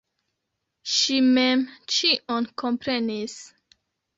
Ŝi 0.93 1.17
mem 1.27 1.63
ĉion 1.97 2.49
komprenis. 2.63 3.37